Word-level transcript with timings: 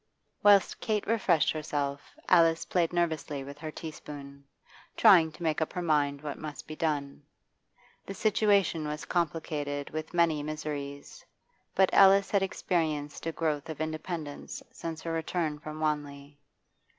Whilst 0.41 0.79
Kate 0.79 1.05
refreshed 1.05 1.51
herself, 1.51 2.17
Alice 2.27 2.65
played 2.65 2.91
nervously 2.91 3.43
with 3.43 3.59
her 3.59 3.69
tea 3.69 3.91
spoon, 3.91 4.45
trying 4.97 5.31
to 5.33 5.43
make 5.43 5.61
up 5.61 5.73
her 5.73 5.81
mind 5.83 6.23
what 6.23 6.39
must 6.39 6.65
be 6.65 6.75
done. 6.75 7.21
The 8.07 8.15
situation 8.15 8.87
was 8.87 9.05
complicated 9.05 9.91
with 9.91 10.11
many 10.15 10.41
miseries, 10.41 11.23
but 11.75 11.93
Alice 11.93 12.31
had 12.31 12.41
experienced 12.41 13.27
a 13.27 13.31
growth 13.31 13.69
of 13.69 13.79
independence 13.79 14.63
since 14.71 15.03
her 15.03 15.11
return 15.11 15.59
from 15.59 15.79
Wanley. 15.79 16.39